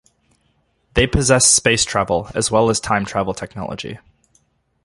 They 0.95 1.05
possess 1.05 1.45
space 1.45 1.85
travel, 1.85 2.31
as 2.33 2.49
well 2.49 2.73
time 2.73 3.05
travel 3.05 3.35
technology. 3.35 3.99